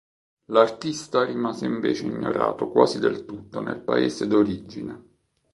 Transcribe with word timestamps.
L'artista 0.45 1.23
rimase 1.23 1.67
invece 1.67 2.07
ignorato 2.07 2.69
quasi 2.69 2.97
del 2.97 3.23
tutto 3.23 3.61
nel 3.61 3.81
paese 3.81 4.25
d'origine. 4.25 5.03